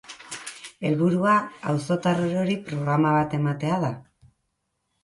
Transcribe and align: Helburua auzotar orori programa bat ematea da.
Helburua 0.89 1.35
auzotar 1.73 2.25
orori 2.25 2.59
programa 2.71 3.17
bat 3.21 3.39
ematea 3.43 3.81
da. 3.87 3.95